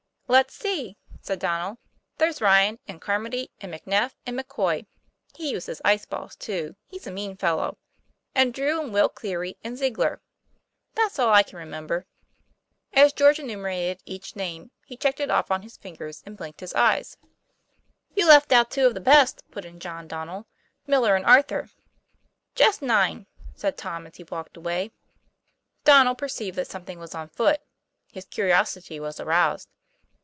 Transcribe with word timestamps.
'Let's 0.31 0.53
see," 0.53 0.95
said 1.19 1.39
Donnel. 1.39 1.77
"There's 2.17 2.39
Ryan 2.39 2.79
and 2.87 3.01
Carmody 3.01 3.51
and 3.59 3.73
McNeff 3.73 4.13
and 4.25 4.39
McCoy 4.39 4.85
(he 5.35 5.51
uses 5.51 5.81
ice 5.83 6.05
balls, 6.05 6.37
too; 6.37 6.77
he's 6.87 7.05
a 7.05 7.11
mean 7.11 7.35
fellow) 7.35 7.77
and 8.33 8.53
Drew 8.53 8.79
and 8.81 8.93
Will 8.93 9.09
Cleary 9.09 9.57
and 9.61 9.77
Ziegler. 9.77 10.21
That's 10.95 11.19
all 11.19 11.33
I 11.33 11.43
can 11.43 11.57
remember." 11.59 12.05
As 12.93 13.11
TOM 13.11 13.25
PLAY 13.25 13.33
FAIR. 13.33 13.45
181 13.45 13.65
George 13.65 13.65
enumerated 13.75 14.03
each 14.05 14.35
name 14.37 14.71
he 14.85 14.95
checked 14.95 15.19
it 15.19 15.29
off 15.29 15.51
on 15.51 15.63
his 15.63 15.75
fingers 15.75 16.23
and 16.25 16.37
blinked 16.37 16.61
his 16.61 16.75
eyes. 16.75 17.17
"You 18.15 18.25
left 18.25 18.53
out 18.53 18.71
two 18.71 18.87
of 18.87 18.93
the 18.93 19.01
best," 19.01 19.43
put 19.51 19.65
in 19.65 19.81
John 19.81 20.07
Don 20.07 20.27
nel 20.27 20.47
"Miller 20.87 21.17
and 21.17 21.25
Arthur." 21.25 21.71
"Just 22.55 22.81
nine," 22.81 23.27
said 23.53 23.77
Tom, 23.77 24.07
as 24.07 24.15
he 24.15 24.23
walked 24.23 24.55
away. 24.55 24.91
Donnel 25.83 26.15
perceived 26.15 26.57
that 26.57 26.67
something 26.71 26.99
was 26.99 27.13
on 27.13 27.27
foot; 27.27 27.59
his 28.13 28.23
curiosity 28.23 28.97
was 28.97 29.19
aroused. 29.19 29.67